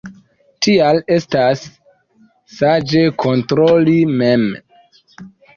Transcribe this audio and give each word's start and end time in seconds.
Tial 0.67 1.01
estas 1.15 1.61
saĝe 2.55 3.05
kontroli 3.25 3.99
mem. 4.23 4.49